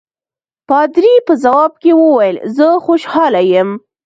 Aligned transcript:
پادري 0.67 1.13
په 1.27 1.33
ځواب 1.43 1.71
کې 1.81 1.91
وویل 2.01 2.37
زه 2.55 2.67
خوشاله 2.85 3.41
یم. 3.53 3.69